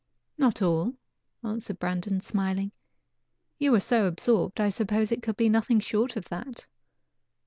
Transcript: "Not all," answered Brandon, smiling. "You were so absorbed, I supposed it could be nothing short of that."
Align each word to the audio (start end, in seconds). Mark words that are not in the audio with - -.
"Not 0.35 0.63
all," 0.63 0.95
answered 1.43 1.77
Brandon, 1.77 2.21
smiling. 2.21 2.71
"You 3.59 3.71
were 3.71 3.79
so 3.79 4.07
absorbed, 4.07 4.59
I 4.59 4.69
supposed 4.69 5.11
it 5.11 5.21
could 5.21 5.37
be 5.37 5.47
nothing 5.47 5.79
short 5.79 6.15
of 6.15 6.25
that." 6.29 6.65